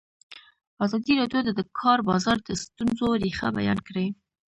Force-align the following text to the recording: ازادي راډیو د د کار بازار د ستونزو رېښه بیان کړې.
ازادي 0.85 1.13
راډیو 1.19 1.43
د 1.45 1.49
د 1.59 1.61
کار 1.79 1.99
بازار 2.09 2.37
د 2.43 2.49
ستونزو 2.63 3.07
رېښه 3.23 3.47
بیان 3.57 3.79
کړې. 3.87 4.05